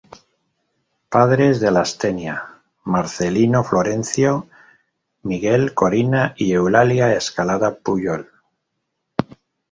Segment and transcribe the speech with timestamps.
[1.15, 2.47] Padres de Lastenia,
[2.85, 4.47] Marcelino, Florencio,
[5.21, 8.31] Miguel, Corina y Eulalia Escalada Pujol.